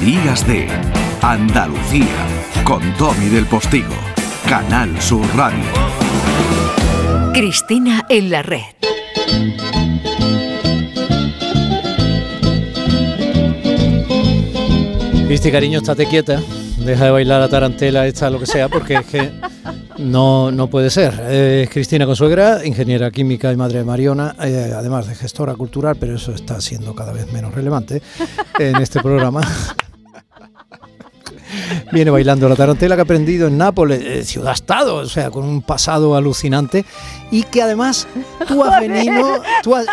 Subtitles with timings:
[0.00, 0.66] Días de
[1.20, 2.26] Andalucía
[2.64, 3.92] con Tommy del Postigo,
[4.48, 5.62] Canal Sur Radio.
[7.34, 8.62] Cristina en la red.
[15.26, 16.40] Cristi, cariño, estate quieta.
[16.78, 19.30] Deja de bailar la tarantela, esta, lo que sea, porque es que
[19.98, 21.12] no, no puede ser.
[21.30, 26.14] Es Cristina Consuegra, ingeniera química y madre de Mariona, eh, además de gestora cultural, pero
[26.16, 28.00] eso está siendo cada vez menos relevante
[28.58, 29.42] en este programa.
[31.92, 35.62] Viene bailando la tarantela que ha aprendido en Nápoles, eh, ciudad-estado, o sea, con un
[35.62, 36.84] pasado alucinante.
[37.30, 38.08] Y que además
[38.48, 39.40] tú has venido.
[39.62, 39.86] Tú has-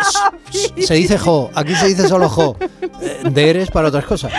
[0.78, 2.56] se dice jo, aquí se dice solo jo.
[3.00, 4.32] eh, De eres para otras cosas.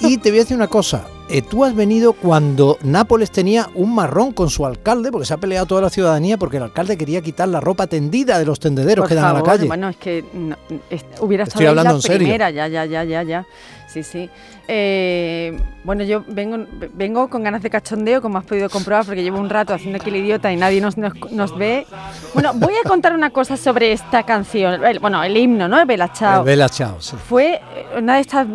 [0.00, 1.04] Y te voy a decir una cosa.
[1.28, 5.36] eh, tú has venido cuando Nápoles tenía un marrón con su alcalde, porque se ha
[5.36, 9.04] peleado toda la ciudadanía, porque el alcalde quería quitar la ropa tendida de los tendederos
[9.04, 9.66] Por que dan a la calle.
[9.68, 10.56] Bueno, es que no,
[10.90, 12.18] es- hubiera Estoy estado ahí hablando la en serio.
[12.18, 13.46] primera, ya, ya, ya, ya, ya.
[13.92, 14.30] Sí, sí.
[14.68, 19.38] Eh, bueno, yo vengo, vengo con ganas de cachondeo, como has podido comprobar, porque llevo
[19.40, 21.86] un rato haciendo aquí el idiota y nadie nos, nos, nos ve.
[22.34, 24.84] Bueno, voy a contar una cosa sobre esta canción.
[24.84, 25.80] El- bueno, el himno, ¿no?
[25.80, 26.40] El Bella Ciao.
[26.40, 27.16] El Bella sí.
[27.16, 27.60] Fue eh,
[27.98, 28.46] una de estas,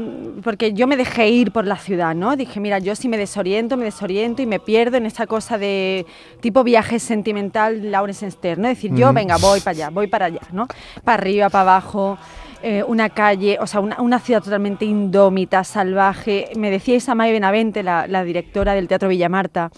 [0.42, 2.38] porque yo me dejé ir por la ciudad, ¿no?
[2.38, 6.06] Dije, mira, yo si me desoriento, me desoriento y me pierdo en esta cosa de
[6.40, 8.68] tipo viaje sentimental Lawrence Stern, ¿no?
[8.70, 10.68] Es decir, yo, venga, voy para allá, voy para allá, ¿no?
[11.04, 12.18] Para arriba, para abajo,
[12.61, 16.50] eh, una calle, o sea, una, una ciudad totalmente indómita, salvaje.
[16.56, 19.72] Me decía Isamae Benavente, la, la directora del Teatro Villamarta,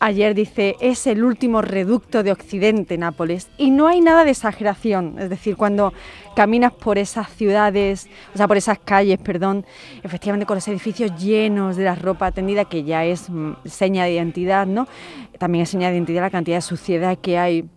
[0.00, 3.48] ayer dice, es el último reducto de Occidente, Nápoles.
[3.56, 5.16] Y no hay nada de exageración.
[5.18, 5.92] Es decir, cuando
[6.34, 9.64] caminas por esas ciudades, o sea, por esas calles, perdón,
[10.02, 14.12] efectivamente con los edificios llenos de la ropa tendida, que ya es mm, seña de
[14.12, 14.86] identidad, ¿no?
[15.38, 17.68] También es seña de identidad la cantidad de suciedad que hay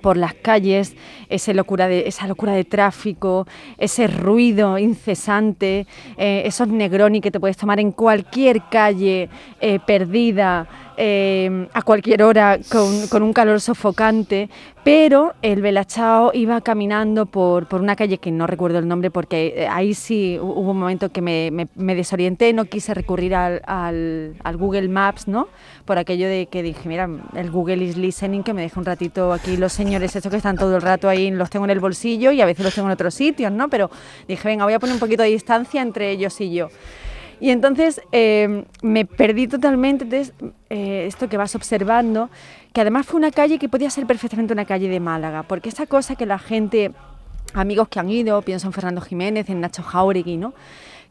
[0.00, 0.96] por las calles,
[1.28, 3.46] esa locura de, esa locura de tráfico,
[3.78, 9.28] ese ruido incesante, eh, esos negroni que te puedes tomar en cualquier calle
[9.60, 10.66] eh, perdida,
[11.02, 14.50] eh, a cualquier hora, con, un calor sofocante,
[14.84, 19.54] pero el Belachao iba caminando por, por una calle que no recuerdo el nombre porque
[19.56, 23.34] eh, ahí sí hu- hubo un momento que me, me- me desorienté, no quise recurrir
[23.34, 25.48] al, al- al Google Maps, ¿no?
[25.86, 29.32] Por aquello de que dije, mira, el Google is listening, que me deja un ratito
[29.32, 32.30] aquí los señores estos que están todo el rato ahí, los tengo en el bolsillo
[32.30, 33.68] y a veces los tengo en otros sitios, ¿no?
[33.70, 33.90] Pero
[34.28, 36.68] dije, venga, voy a poner un poquito de distancia entre ellos y yo.
[37.40, 40.06] Y entonces eh, me perdí totalmente
[40.68, 42.28] eh, esto que vas observando,
[42.72, 45.86] que además fue una calle que podía ser perfectamente una calle de Málaga, porque esa
[45.86, 46.92] cosa que la gente,
[47.54, 50.52] amigos que han ido, pienso en Fernando Jiménez, en Nacho Jauregui, ¿no?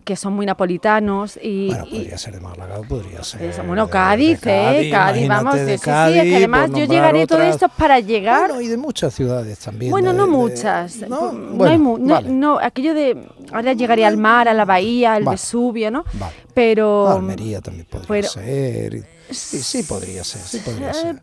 [0.09, 3.53] Que son muy napolitanos y, Bueno, y- podría ser de Málaga, podría ser.
[3.64, 4.90] bueno, de- Cádiz, de ¿eh?
[4.90, 7.53] Cádiz, vamos, de sí, sí, sí, Cádiz, es que además yo llegaré todo otras.
[7.53, 9.92] esto para llegar Bueno, y de muchas ciudades también.
[9.92, 10.96] bueno, de- no muchas.
[11.08, 12.30] No, No, bueno, hay mu- no, vale.
[12.30, 13.24] no, aquello de.
[13.52, 15.36] Ahora llegaría al mar, a la bahía, al Vale.
[15.36, 16.06] Vesubio, ¿no?
[16.14, 16.34] Vale.
[16.56, 17.08] Pero.
[17.08, 19.03] Almería también podría pero- ser.
[19.30, 20.42] Sí, sí, podría ser.
[20.42, 21.16] Sí, podría Eh, ser.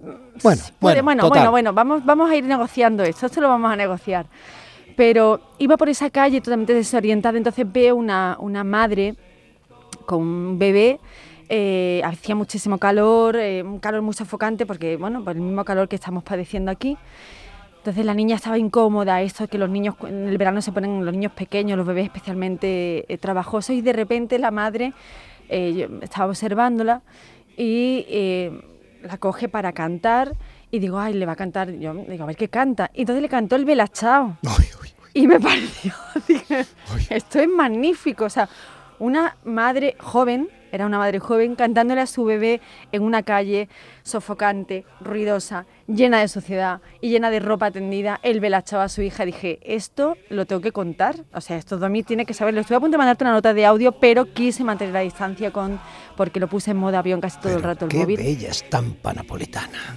[0.45, 1.29] Bueno, bueno, bueno, total.
[1.29, 4.27] bueno, bueno, vamos, vamos a ir negociando esto, esto lo vamos a negociar.
[4.97, 9.15] Pero iba por esa calle totalmente desorientada, entonces veo una, una madre
[10.07, 10.99] con un bebé.
[11.49, 15.89] eh, hacía muchísimo calor, eh, un calor muy sofocante, porque, bueno, por el mismo calor
[15.89, 16.97] que estamos padeciendo aquí.
[17.79, 21.15] Entonces la niña estaba incómoda, esto que los niños en el verano se ponen los
[21.15, 24.93] niños pequeños, los bebés especialmente eh, trabajosos, y de repente la madre,
[25.49, 27.03] eh, estaba observándola
[27.57, 28.05] y
[29.03, 30.33] la coge para cantar
[30.71, 32.91] y digo, ay, le va a cantar, yo digo, a ver qué canta.
[32.95, 34.39] Y entonces le cantó el Belachao.
[35.15, 35.95] Y me pareció,
[36.29, 36.67] dije,
[37.09, 38.27] esto es magnífico.
[38.27, 38.51] O sea,
[38.99, 42.61] una madre joven, era una madre joven, cantándole a su bebé
[42.93, 43.69] en una calle
[44.03, 48.21] sofocante, ruidosa, llena de suciedad y llena de ropa tendida.
[48.23, 49.25] Él velachaba a su hija.
[49.25, 51.17] Dije, esto lo tengo que contar.
[51.33, 52.61] O sea, esto Domi tiene que saberlo.
[52.61, 55.79] Estuve a punto de mandarte una nota de audio, pero quise mantener la distancia con
[56.17, 58.17] porque lo puse en modo avión casi todo el rato el qué móvil.
[58.17, 59.97] bella estampa napolitana.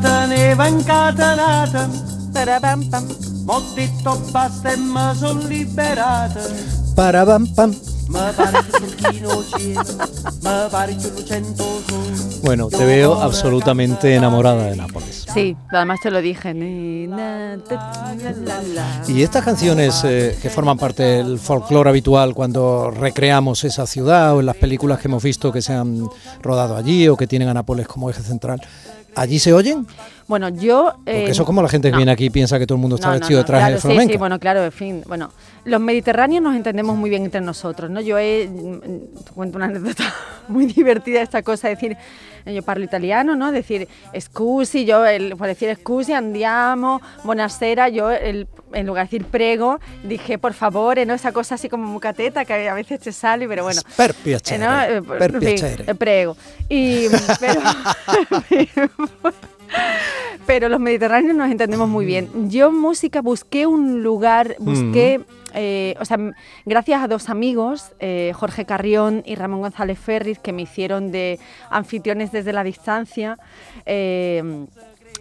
[0.00, 1.88] Teneva incatenata,
[2.38, 3.02] Tarabam, pam.
[3.44, 6.38] m'ho detto basta e me son liberata.
[6.94, 7.74] Para bam pam.
[12.44, 15.26] Bueno, te veo absolutamente enamorada de Nápoles.
[15.34, 16.54] Sí, además te lo dije.
[19.08, 24.40] Y estas canciones eh, que forman parte del folclore habitual cuando recreamos esa ciudad o
[24.40, 26.08] en las películas que hemos visto que se han
[26.40, 28.62] rodado allí o que tienen a Nápoles como eje central,
[29.16, 29.88] ¿allí se oyen?
[30.28, 30.92] Bueno, yo...
[31.04, 32.96] Porque eh, eso como la gente que viene aquí y piensa que todo el mundo
[32.96, 34.12] está No, vestido no, de traje claro, de sí.
[34.12, 35.32] Sí, bueno, claro, en fin, bueno,
[35.64, 38.00] los mediterráneos nos entendemos muy bien entre nosotros, ¿no?
[38.02, 40.04] Yo he, mm, cuento una anécdota
[40.48, 41.96] muy divertida esta cosa, de decir,
[42.44, 43.52] yo parlo italiano, ¿no?
[43.52, 43.88] Decir
[44.18, 49.80] scusi, yo, el, por decir scusi, andiamo, buonasera, yo, el, en lugar de decir prego,
[50.04, 51.14] dije por favor, ¿no?
[51.14, 53.80] Esa cosa así como mucateta que a veces te sale, pero bueno.
[53.96, 54.82] Per piacere, Eh, ¿no?
[54.82, 55.84] Eh, per en fin, piacere.
[55.90, 56.36] eh, prego.
[56.68, 57.06] Y,
[57.40, 57.60] pero,
[60.48, 62.48] pero los mediterráneos nos entendemos muy bien.
[62.48, 65.20] Yo en música busqué un lugar, busqué,
[65.52, 66.16] eh, o sea,
[66.64, 71.38] gracias a dos amigos, eh, Jorge Carrión y Ramón González Ferris, que me hicieron de
[71.68, 73.36] anfitriones desde la distancia.
[73.84, 74.66] eh,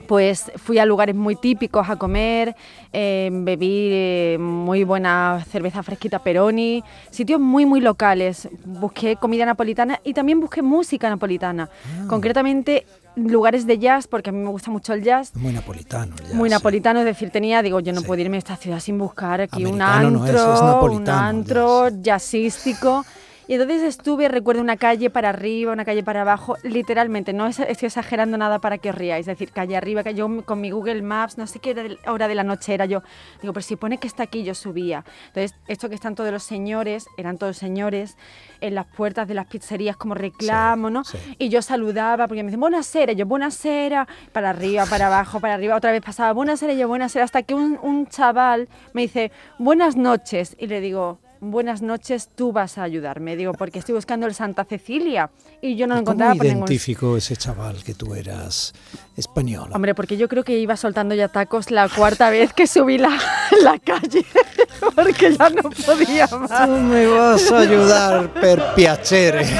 [0.07, 2.55] pues fui a lugares muy típicos a comer,
[2.93, 8.47] eh, bebí eh, muy buena cerveza fresquita Peroni, sitios muy muy locales.
[8.65, 11.69] Busqué comida napolitana y también busqué música napolitana.
[12.07, 12.85] Concretamente
[13.15, 15.35] lugares de jazz, porque a mí me gusta mucho el jazz.
[15.35, 16.15] Muy napolitano.
[16.29, 16.53] ya, Muy sí.
[16.53, 18.05] napolitano, es decir, tenía, digo, yo no Sí.
[18.07, 21.89] puedo irme a esta ciudad sin buscar aquí un no antro, es, es un antro
[21.89, 22.01] jazz.
[22.03, 23.05] jazzístico.
[23.47, 27.59] Y entonces estuve, recuerdo una calle para arriba, una calle para abajo, literalmente, no es-
[27.59, 30.69] estoy exagerando nada para que os riáis, es decir, calle arriba, que yo con mi
[30.71, 33.03] Google Maps, no sé qué hora de la noche era yo,
[33.41, 35.05] digo, pero si pone que está aquí, yo subía.
[35.27, 38.17] Entonces, esto que están todos los señores, eran todos señores,
[38.59, 41.03] en las puertas de las pizzerías como reclamo, ¿no?
[41.05, 41.17] sí.
[41.39, 45.75] Y yo saludaba, porque me dicen, buenasera, yo, buenasera, para arriba, para abajo, para arriba,
[45.77, 50.55] otra vez pasaba, buenasera, yo, buenasera, hasta que un, un chaval me dice, buenas noches,
[50.59, 54.65] y le digo, buenas noches, tú vas a ayudarme, digo, porque estoy buscando el Santa
[54.65, 55.29] Cecilia,
[55.61, 58.73] y yo no lo ¿Y encontraba ¿Cómo por ningún ese chaval que tú eras
[59.15, 59.75] española?
[59.75, 63.17] Hombre, porque yo creo que iba soltando ya tacos la cuarta vez que subí la,
[63.63, 64.25] la calle,
[64.95, 66.65] porque ya no podía más.
[66.65, 69.41] Tú me vas a ayudar per piacere.
[69.41, 69.51] Eso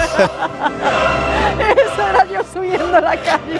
[2.09, 3.59] era yo subiendo la calle.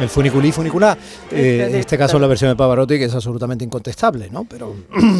[0.00, 0.96] El funiculí funiculá.
[1.30, 4.44] Eh, en Este- caso la versión de Pavarotti, que es absolutamente incontestable, ¿no?
[4.44, 4.74] Pero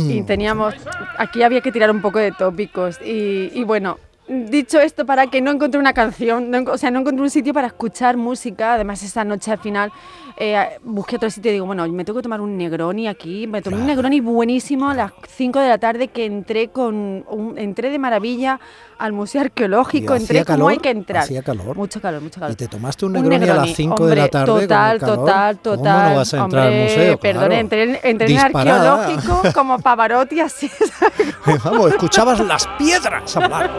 [0.09, 0.75] y teníamos,
[1.17, 5.41] aquí había que tirar un poco de tópicos y, y bueno, dicho esto para que
[5.43, 9.03] no encontré una canción, no o sea, no encontré un sitio para escuchar música, además
[9.03, 9.93] esa noche al final
[10.37, 13.61] eh, busqué otro sitio y digo, bueno, me tengo que tomar un Negroni aquí, me
[13.63, 13.97] tomé un Claro.
[14.03, 18.59] Negroni buenísimo a las 5 de la tarde que entré con un- entré de maravilla
[18.99, 20.83] al Museo Arqueológico, ¿Y entré hacía como hay calor?
[20.83, 21.23] que entrar.
[21.25, 21.77] ¿Hacía calor?
[21.77, 22.53] Mucho calor, mucho calor.
[22.53, 24.47] y te tomaste un Un Negroni, a las Negroni, 5 de la tarde.
[24.53, 25.17] con el Total, calor.
[25.19, 25.95] total, total.
[25.99, 27.19] ¿Cómo no vas a entrar al Hombre, museo?
[27.21, 27.55] Perdón, Claro.
[27.61, 30.71] entré, en- entré en arqueológico como Pavarotti así.
[31.65, 33.71] Vamos, escuchabas las piedras hablar.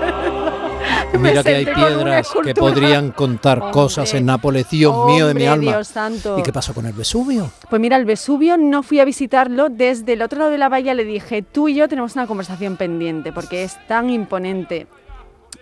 [1.20, 5.46] Mira que hay piedras que podrían contar Hombre, cosas en Nápoles, Dios mío de mi
[5.46, 5.72] alma.
[5.72, 6.38] Dios santo.
[6.40, 7.52] ¿Y qué pasó con el Vesubio?
[7.70, 9.70] Pues mira, el Vesubio no fui a visitarlo.
[9.70, 12.78] Desde el otro lado de la bahía le dije, tú y yo tenemos una conversación
[12.78, 14.88] pendiente porque es tan imponente.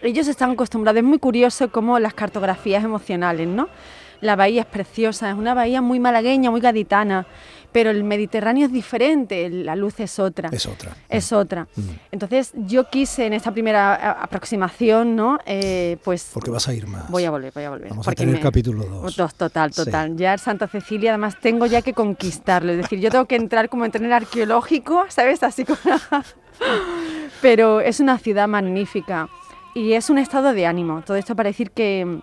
[0.02, 3.70] Ellos están acostumbrados, es muy curioso como las cartografías emocionales, ¿no?
[4.20, 7.26] La bahía es preciosa, es una bahía muy malagueña, muy gaditana,
[7.74, 10.50] pero el Mediterráneo es diferente, la luz es otra.
[10.52, 10.96] Es otra.
[11.10, 11.68] Es otra.
[11.75, 11.81] Mm.
[12.12, 15.40] Entonces yo quise en esta primera aproximación, ¿no?
[15.46, 17.10] Eh, pues Porque vas a ir más.
[17.10, 17.90] Voy a volver, voy a volver.
[17.90, 19.16] Vamos a tener me- capítulo 2.
[19.16, 19.84] Dos, total, Sí.
[19.84, 20.16] total.
[20.16, 22.72] Ya Santa Cecilia, además, tengo ya que conquistarlo.
[22.72, 25.42] Es decir, yo tengo que entrar como en el arqueológico, ¿sabes?
[25.44, 25.80] Así como...
[27.42, 29.28] Pero es una ciudad magnífica
[29.74, 31.02] y es un estado de ánimo.
[31.06, 32.22] Todo esto para decir que mm,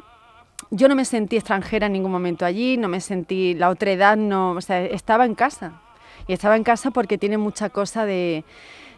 [0.70, 4.16] yo no me sentí extranjera en ningún momento allí, no me sentí la otra edad,
[4.16, 5.80] no, o sea, estaba en casa.
[6.26, 8.44] Y estaba en casa porque tiene mucha cosa de,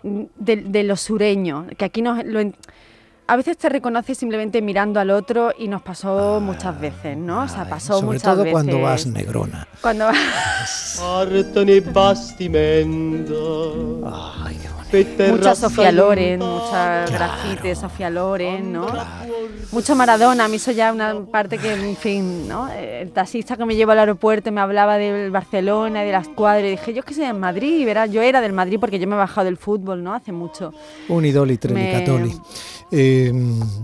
[0.03, 2.41] de, de lo sureño, que aquí nos, lo
[3.33, 7.45] a veces te reconoces simplemente mirando al otro y nos pasó muchas veces, ¿no?
[7.45, 8.53] O sea, pasó sobre muchas todo veces.
[8.53, 9.69] cuando vas negrona.
[9.81, 10.11] Cuando
[11.95, 14.03] bastimento
[14.45, 14.69] Ay, qué
[15.31, 15.93] mucha Sofía.
[15.93, 18.87] Loren, mucha grafite de Sofía Loren, ¿no?
[19.73, 22.69] Mucho Maradona, a mí eso ya una parte que, en fin, ¿no?
[22.71, 26.67] El taxista que me llevó al aeropuerto me hablaba del Barcelona, y de las cuadras,
[26.67, 29.07] y dije, yo es que soy de Madrid, verás, yo era del Madrid porque yo
[29.07, 30.15] me he bajado del fútbol, ¿no?
[30.15, 30.73] Hace mucho.
[31.09, 32.35] Unidoli, Trelicatoli.
[32.91, 33.33] Eh,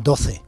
[0.03, 0.43] 12.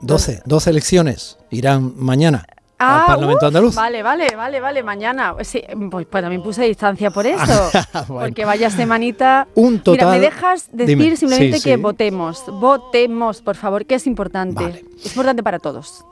[0.00, 0.42] 12.
[0.44, 2.44] 12 elecciones irán mañana
[2.78, 3.74] al Parlamento uf, Andaluz.
[3.74, 5.34] Vale, vale, vale, vale, mañana.
[5.42, 7.70] Sí, pues, pues también puse distancia por eso.
[8.08, 8.26] Bueno.
[8.26, 9.46] Porque vaya semanita.
[9.54, 11.16] Un Mira, total- me dejas decir Dime.
[11.16, 11.80] simplemente Sí, que sí.
[11.80, 12.44] votemos.
[12.48, 14.62] Votemos, por favor, que es importante.
[14.62, 14.84] Vale.
[14.98, 16.04] Es importante para todos.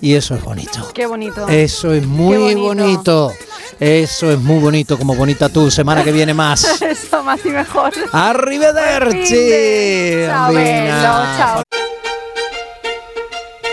[0.00, 0.90] Y eso es bonito.
[0.94, 1.48] Qué bonito.
[1.48, 2.62] Eso es muy bonito.
[2.62, 3.32] bonito.
[3.80, 5.70] Eso es muy bonito, como bonita tú.
[5.70, 6.64] Semana que viene más.
[6.82, 7.92] Eso más y mejor.
[8.12, 10.26] Arrivederci.
[10.26, 11.62] Chao.